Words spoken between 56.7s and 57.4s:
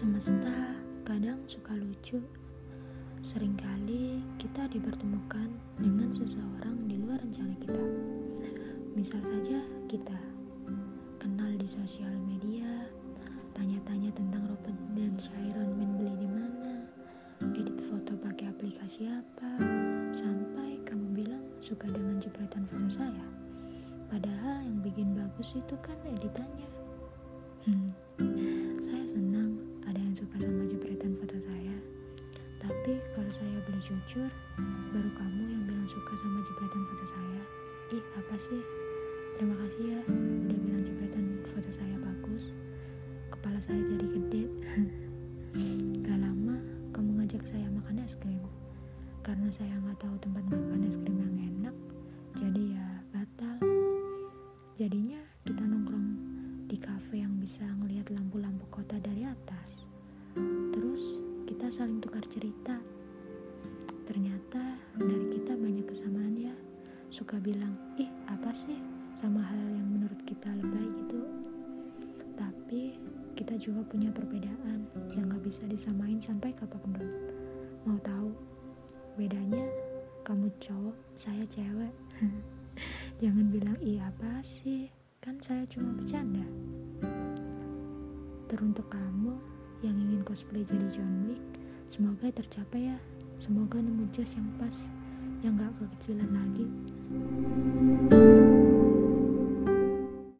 kafe yang